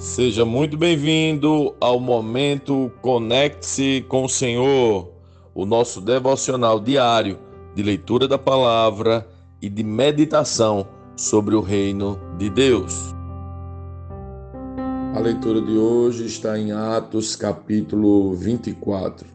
[0.00, 5.12] Seja muito bem-vindo ao momento Conecte-se com o Senhor,
[5.54, 7.38] o nosso devocional diário
[7.74, 9.28] de leitura da palavra
[9.60, 13.14] e de meditação sobre o reino de Deus.
[15.14, 19.28] A leitura de hoje está em Atos, capítulo 24.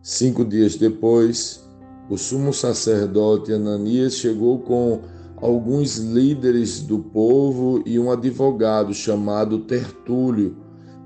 [0.00, 1.68] Cinco dias depois,
[2.08, 5.00] o sumo sacerdote Ananias chegou com
[5.36, 10.56] alguns líderes do povo e um advogado chamado Tertúlio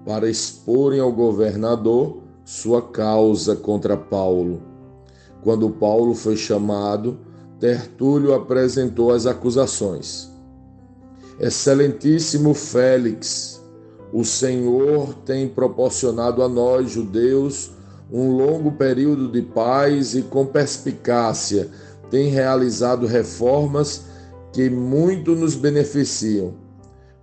[0.05, 4.63] para exporem ao governador sua causa contra Paulo.
[5.43, 7.19] Quando Paulo foi chamado,
[7.59, 10.31] Tertúlio apresentou as acusações.
[11.39, 13.61] Excelentíssimo Félix,
[14.13, 17.73] o Senhor tem proporcionado a nós, judeus,
[18.13, 21.71] um longo período de paz e com perspicácia
[22.11, 24.10] tem realizado reformas
[24.53, 26.55] que muito nos beneficiam.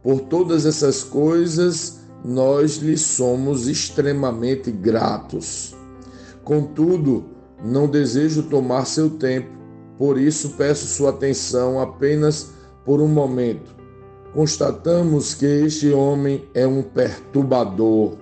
[0.01, 5.75] Por todas essas coisas, nós lhe somos extremamente gratos.
[6.43, 7.25] Contudo,
[7.63, 9.49] não desejo tomar seu tempo,
[9.97, 12.51] por isso peço sua atenção apenas
[12.85, 13.75] por um momento.
[14.33, 18.17] Constatamos que este homem é um perturbador,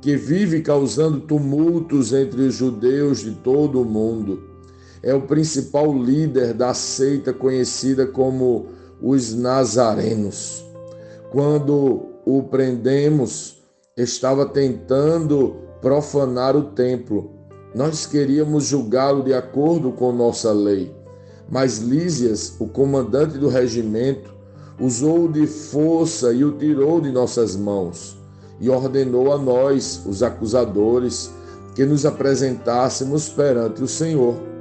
[0.00, 4.51] que vive causando tumultos entre os judeus de todo o mundo
[5.02, 8.66] é o principal líder da seita conhecida como
[9.00, 10.64] os Nazarenos.
[11.30, 13.60] Quando o prendemos,
[13.96, 17.32] estava tentando profanar o templo.
[17.74, 20.94] Nós queríamos julgá-lo de acordo com nossa lei,
[21.50, 24.32] mas Lísias, o comandante do regimento,
[24.78, 28.16] usou de força e o tirou de nossas mãos
[28.60, 31.30] e ordenou a nós, os acusadores,
[31.74, 34.51] que nos apresentássemos perante o Senhor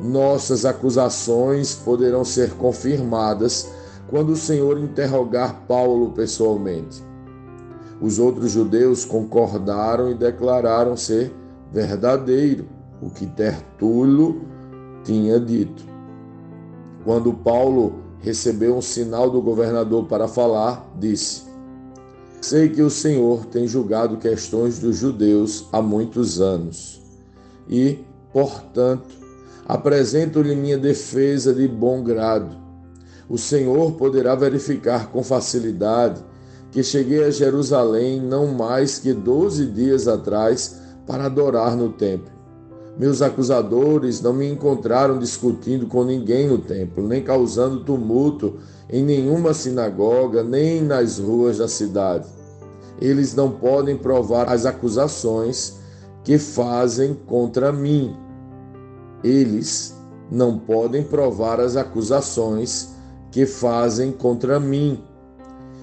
[0.00, 3.68] nossas acusações poderão ser confirmadas
[4.08, 7.02] quando o Senhor interrogar Paulo pessoalmente.
[8.00, 11.32] Os outros judeus concordaram e declararam ser
[11.72, 12.66] verdadeiro
[13.00, 14.42] o que Tertulo
[15.04, 15.84] tinha dito.
[17.04, 21.44] Quando Paulo recebeu um sinal do governador para falar, disse:
[22.40, 27.00] Sei que o Senhor tem julgado questões dos judeus há muitos anos
[27.68, 29.23] e, portanto,
[29.66, 32.54] Apresento-lhe minha defesa de bom grado.
[33.28, 36.22] O Senhor poderá verificar com facilidade
[36.70, 42.34] que cheguei a Jerusalém não mais que doze dias atrás para adorar no templo.
[42.98, 48.58] Meus acusadores não me encontraram discutindo com ninguém no templo, nem causando tumulto
[48.90, 52.28] em nenhuma sinagoga, nem nas ruas da cidade.
[53.00, 55.78] Eles não podem provar as acusações
[56.22, 58.23] que fazem contra mim
[59.24, 59.96] eles
[60.30, 62.90] não podem provar as acusações
[63.30, 65.02] que fazem contra mim.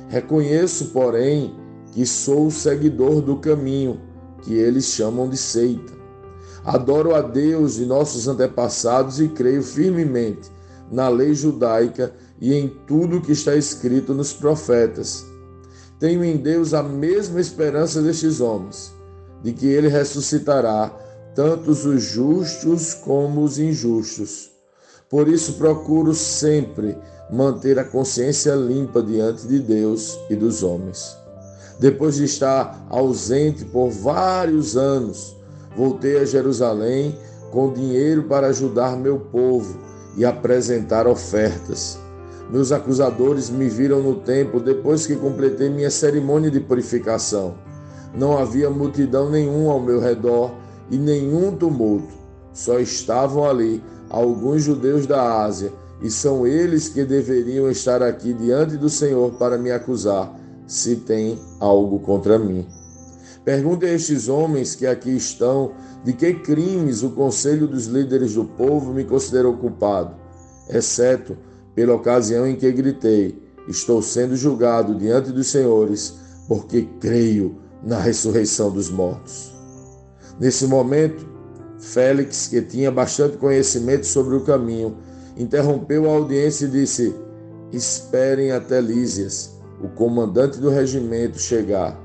[0.07, 1.56] Reconheço, porém,
[1.91, 4.00] que sou o seguidor do caminho,
[4.44, 5.91] que eles chamam de seita.
[6.63, 10.50] Adoro a Deus de nossos antepassados e creio firmemente
[10.91, 15.25] na lei judaica e em tudo que está escrito nos profetas.
[16.00, 18.94] Tenho em Deus a mesma esperança destes homens,
[19.41, 20.91] de que ele ressuscitará
[21.36, 24.52] tantos os justos como os injustos.
[25.09, 26.97] Por isso procuro sempre
[27.31, 31.16] manter a consciência limpa diante de Deus e dos homens.
[31.80, 35.36] Depois de estar ausente por vários anos,
[35.75, 37.18] voltei a Jerusalém
[37.52, 39.80] com dinheiro para ajudar meu povo
[40.16, 41.98] e apresentar ofertas.
[42.52, 47.56] Meus acusadores me viram no templo depois que completei minha cerimônia de purificação.
[48.13, 50.52] Não havia multidão nenhuma ao meu redor
[50.91, 52.13] e nenhum tumulto.
[52.53, 55.72] Só estavam ali alguns judeus da Ásia,
[56.02, 60.35] e são eles que deveriam estar aqui diante do Senhor para me acusar,
[60.68, 62.68] se tem algo contra mim.
[63.46, 65.72] Pergunte a estes homens que aqui estão
[66.03, 70.16] de que crimes o conselho dos líderes do povo me considerou culpado,
[70.69, 71.38] exceto
[71.74, 76.15] pela ocasião em que gritei: Estou sendo julgado diante dos senhores,
[76.48, 79.50] porque creio na ressurreição dos mortos.
[80.41, 81.23] Nesse momento,
[81.77, 84.97] Félix, que tinha bastante conhecimento sobre o caminho,
[85.38, 87.13] interrompeu a audiência e disse:
[87.71, 91.95] Esperem até Lísias, o comandante do regimento, chegar.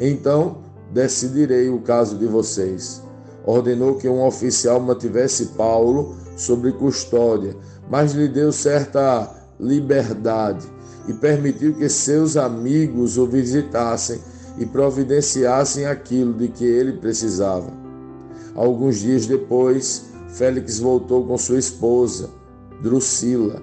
[0.00, 3.00] Então decidirei o caso de vocês.
[3.44, 7.56] Ordenou que um oficial mantivesse Paulo sob custódia,
[7.88, 10.66] mas lhe deu certa liberdade
[11.06, 14.20] e permitiu que seus amigos o visitassem
[14.58, 17.70] e providenciassem aquilo de que ele precisava.
[18.54, 22.30] Alguns dias depois, Félix voltou com sua esposa,
[22.82, 23.62] Drusila,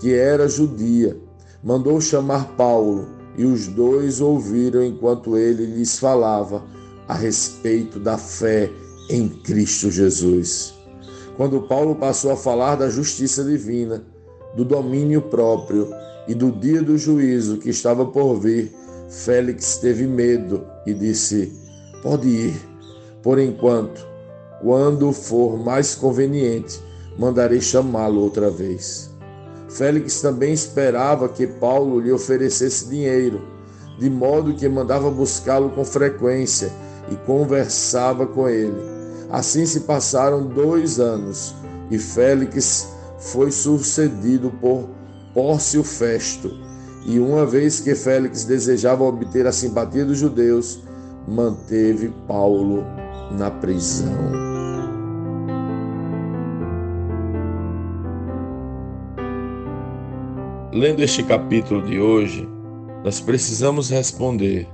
[0.00, 1.16] que era judia.
[1.62, 3.06] Mandou chamar Paulo
[3.36, 6.62] e os dois ouviram enquanto ele lhes falava
[7.06, 8.70] a respeito da fé
[9.08, 10.74] em Cristo Jesus.
[11.36, 14.04] Quando Paulo passou a falar da justiça divina,
[14.56, 15.88] do domínio próprio
[16.28, 18.72] e do dia do juízo que estava por vir,
[19.12, 21.52] Félix teve medo e disse:
[22.02, 22.56] Pode ir,
[23.22, 24.04] por enquanto,
[24.62, 26.80] quando for mais conveniente,
[27.18, 29.10] mandarei chamá-lo outra vez.
[29.68, 33.42] Félix também esperava que Paulo lhe oferecesse dinheiro,
[33.98, 36.72] de modo que mandava buscá-lo com frequência
[37.10, 38.80] e conversava com ele.
[39.30, 41.54] Assim se passaram dois anos
[41.90, 42.88] e Félix
[43.18, 44.88] foi sucedido por
[45.34, 46.61] Pórcio Festo.
[47.04, 50.80] E uma vez que Félix desejava obter a simpatia dos judeus,
[51.26, 52.84] manteve Paulo
[53.32, 54.12] na prisão.
[60.72, 62.48] Lendo este capítulo de hoje,
[63.04, 64.66] nós precisamos responder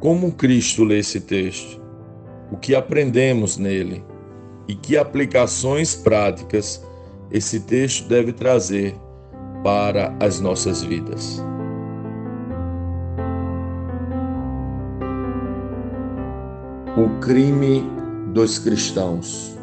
[0.00, 1.80] como Cristo lê esse texto,
[2.52, 4.04] o que aprendemos nele
[4.66, 6.84] e que aplicações práticas
[7.30, 8.94] esse texto deve trazer
[9.68, 11.44] para as nossas vidas.
[16.96, 17.84] O crime
[18.32, 19.54] dos cristãos.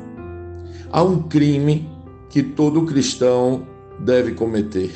[0.91, 1.89] Há um crime
[2.29, 3.65] que todo cristão
[3.99, 4.91] deve cometer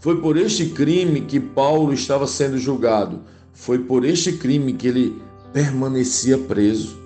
[0.00, 3.20] foi por este crime que Paulo estava sendo julgado.
[3.52, 5.22] Foi por este crime que ele
[5.52, 6.98] permanecia preso.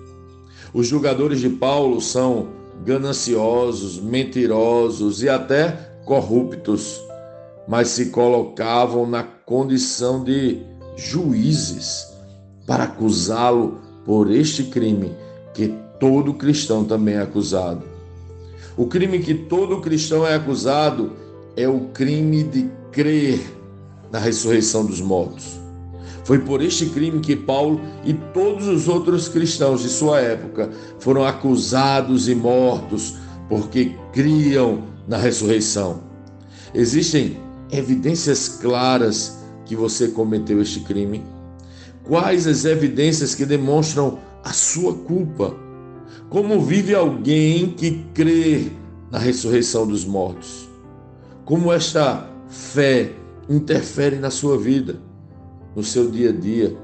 [0.73, 2.47] Os julgadores de Paulo são
[2.85, 7.03] gananciosos, mentirosos e até corruptos,
[7.67, 10.61] mas se colocavam na condição de
[10.95, 12.13] juízes
[12.65, 15.11] para acusá-lo por este crime
[15.53, 17.83] que todo cristão também é acusado.
[18.77, 21.13] O crime que todo cristão é acusado
[21.55, 23.39] é o crime de crer
[24.11, 25.59] na ressurreição dos mortos.
[26.23, 31.23] Foi por este crime que Paulo e todos os outros cristãos de sua época foram
[31.23, 33.15] acusados e mortos
[33.49, 36.01] porque criam na ressurreição.
[36.73, 37.37] Existem
[37.71, 41.23] evidências claras que você cometeu este crime?
[42.03, 45.55] Quais as evidências que demonstram a sua culpa?
[46.29, 48.71] Como vive alguém que crê
[49.11, 50.69] na ressurreição dos mortos?
[51.43, 53.11] Como esta fé
[53.49, 54.97] interfere na sua vida,
[55.75, 56.75] no seu dia a dia,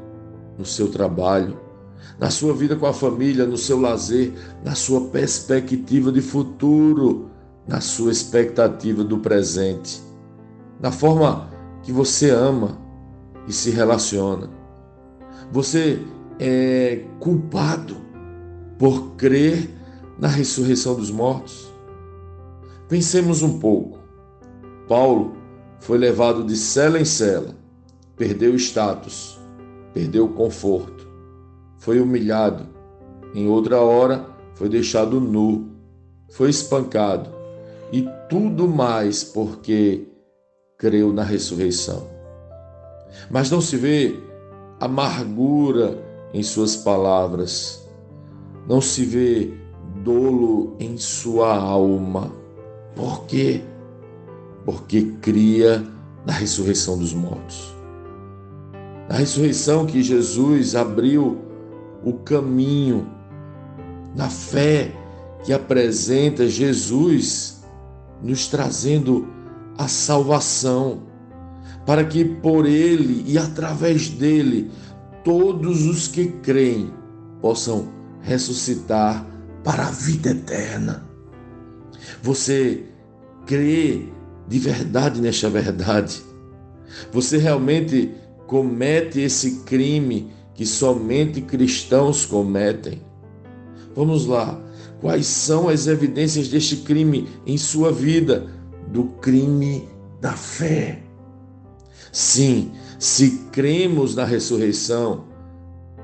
[0.57, 1.57] no seu trabalho,
[2.19, 4.33] na sua vida com a família, no seu lazer,
[4.63, 7.29] na sua perspectiva de futuro,
[7.67, 10.01] na sua expectativa do presente,
[10.79, 11.49] na forma
[11.83, 12.77] que você ama
[13.47, 14.49] e se relaciona.
[15.51, 15.99] Você
[16.39, 17.97] é culpado
[18.77, 19.69] por crer
[20.19, 21.71] na ressurreição dos mortos?
[22.87, 23.99] Pensemos um pouco.
[24.87, 25.33] Paulo
[25.79, 27.55] foi levado de cela em cela,
[28.15, 29.39] perdeu status,
[29.93, 31.00] perdeu conforto,
[31.81, 32.63] foi humilhado,
[33.35, 34.25] em outra hora
[34.55, 35.67] foi deixado nu,
[36.31, 37.29] foi espancado
[37.91, 40.07] e tudo mais porque
[40.77, 42.07] creu na ressurreição.
[43.29, 44.15] Mas não se vê
[44.79, 46.01] amargura
[46.33, 47.85] em suas palavras,
[48.65, 49.51] não se vê
[50.01, 52.31] dolo em sua alma.
[52.95, 53.61] Por quê?
[54.65, 55.85] porque cria
[56.25, 57.73] na ressurreição dos mortos.
[59.09, 61.39] Na ressurreição que Jesus abriu
[62.03, 63.07] o caminho,
[64.15, 64.91] na fé
[65.43, 67.63] que apresenta Jesus
[68.21, 69.27] nos trazendo
[69.77, 71.03] a salvação,
[71.85, 74.71] para que por ele e através dele
[75.23, 76.93] todos os que creem
[77.41, 77.87] possam
[78.21, 79.25] ressuscitar
[79.63, 81.03] para a vida eterna.
[82.21, 82.85] Você
[83.45, 84.09] crê
[84.47, 86.21] de verdade nesta verdade?
[87.11, 88.13] Você realmente
[88.45, 90.31] comete esse crime
[90.61, 93.01] que somente cristãos cometem?
[93.95, 94.61] Vamos lá.
[94.99, 98.45] Quais são as evidências deste crime em sua vida?
[98.89, 99.89] Do crime
[100.21, 101.01] da fé.
[102.11, 105.23] Sim, se cremos na ressurreição,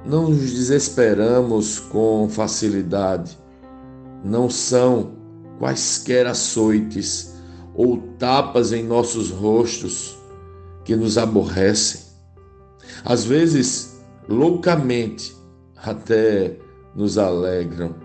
[0.03, 3.37] não nos desesperamos com facilidade.
[4.25, 5.11] Não são
[5.59, 7.31] quaisquer açoites
[7.75, 10.17] ou tapas em nossos rostos
[10.83, 12.01] que nos aborrecem.
[13.05, 13.96] Às vezes,
[14.27, 15.35] loucamente,
[15.75, 16.57] até
[16.95, 17.95] nos alegram.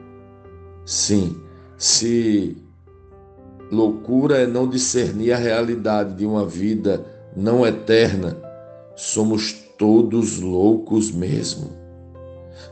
[0.84, 1.36] Sim,
[1.76, 2.56] se
[3.70, 8.36] loucura é não discernir a realidade de uma vida não eterna,
[8.94, 11.70] somos todos loucos mesmo.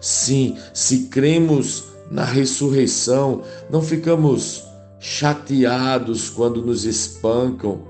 [0.00, 4.64] Sim, se cremos na ressurreição, não ficamos
[4.99, 7.83] chateados quando nos espancam,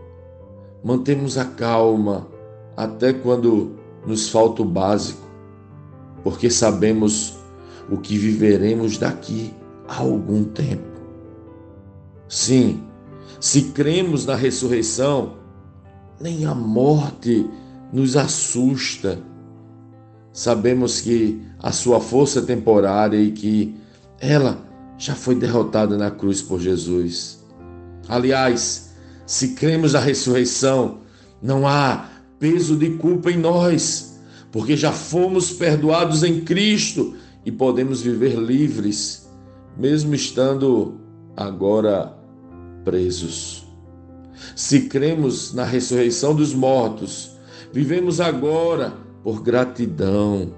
[0.82, 2.28] mantemos a calma
[2.76, 3.76] até quando
[4.06, 5.29] nos falta o básico,
[6.22, 7.38] porque sabemos
[7.90, 9.54] o que viveremos daqui
[9.88, 11.00] a algum tempo.
[12.28, 12.82] Sim,
[13.40, 15.34] se cremos na ressurreição,
[16.20, 17.48] nem a morte
[17.92, 19.18] nos assusta.
[20.32, 23.74] Sabemos que a sua força é temporária e que
[24.20, 24.58] ela
[24.96, 27.42] já foi derrotada na cruz por Jesus.
[28.08, 28.90] Aliás,
[29.26, 30.98] se cremos na ressurreição,
[31.42, 32.08] não há
[32.38, 34.09] peso de culpa em nós,
[34.52, 37.14] porque já fomos perdoados em Cristo
[37.44, 39.28] e podemos viver livres,
[39.76, 41.00] mesmo estando
[41.36, 42.14] agora
[42.84, 43.64] presos.
[44.56, 47.32] Se cremos na ressurreição dos mortos,
[47.72, 50.52] vivemos agora por gratidão,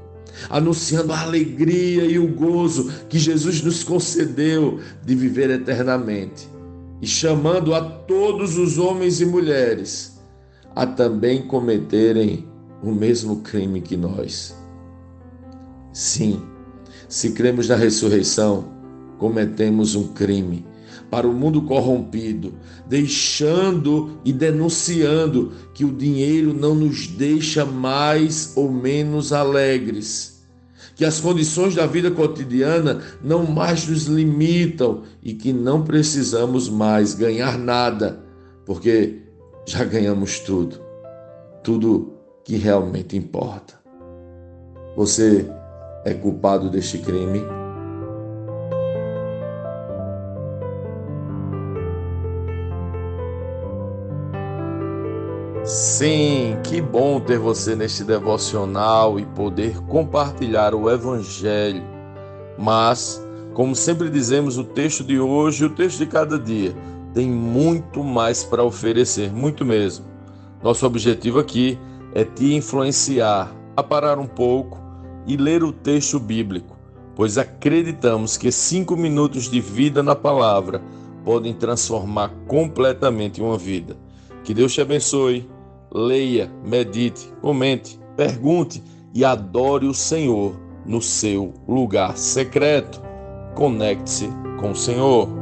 [0.49, 6.49] anunciando a alegria e o gozo que Jesus nos concedeu de viver eternamente
[7.03, 10.21] e chamando a todos os homens e mulheres
[10.75, 12.52] a também cometerem
[12.83, 14.57] o mesmo crime que nós.
[15.93, 16.43] Sim,
[17.09, 18.73] se cremos na ressurreição,
[19.19, 20.67] cometemos um crime
[21.11, 22.55] para o mundo corrompido,
[22.89, 30.43] deixando e denunciando que o dinheiro não nos deixa mais ou menos alegres,
[30.97, 37.15] que as condições da vida cotidiana não mais nos limitam e que não precisamos mais
[37.15, 38.25] ganhar nada,
[38.65, 39.19] porque
[39.67, 40.81] já ganhamos tudo,
[41.63, 43.75] tudo que realmente importa.
[44.97, 45.49] Você
[46.05, 47.43] é culpado deste crime?
[55.65, 61.83] Sim, que bom ter você neste devocional e poder compartilhar o Evangelho.
[62.59, 66.75] Mas, como sempre dizemos, o texto de hoje e o texto de cada dia
[67.15, 70.05] tem muito mais para oferecer, muito mesmo.
[70.63, 71.79] Nosso objetivo aqui
[72.15, 74.79] é te influenciar a parar um pouco
[75.27, 76.77] e ler o texto bíblico,
[77.15, 80.83] pois acreditamos que cinco minutos de vida na palavra
[81.25, 83.97] podem transformar completamente uma vida.
[84.45, 85.49] Que Deus te abençoe
[85.95, 88.83] leia, medite, comente, pergunte
[89.15, 93.01] e adore o Senhor no seu lugar secreto.
[93.55, 94.29] Conecte-se
[94.59, 95.42] com o Senhor.